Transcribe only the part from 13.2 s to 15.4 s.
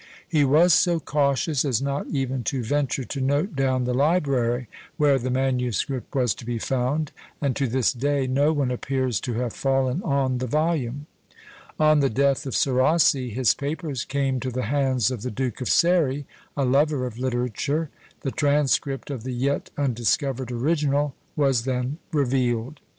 his papers came to the hands of the